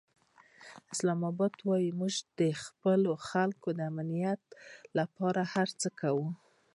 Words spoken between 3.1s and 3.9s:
خلکو د